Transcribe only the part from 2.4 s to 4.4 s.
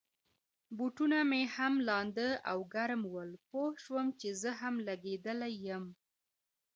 او ګرم ول، پوه شوم چي